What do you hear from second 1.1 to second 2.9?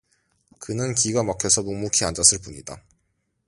막혀서 묵묵히 앉았을 뿐이다.